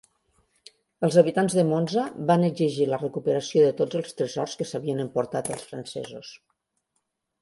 Els 1.07 1.17
habitants 1.21 1.55
de 1.57 1.65
Monza 1.71 2.05
van 2.31 2.47
exigir 2.47 2.87
la 2.93 2.99
recuperació 3.01 3.67
de 3.67 3.75
tots 3.83 3.99
els 4.01 4.17
tresors 4.23 4.57
que 4.63 4.67
s'havien 4.71 5.05
emportat 5.05 5.53
els 5.57 5.69
francesos. 5.73 6.33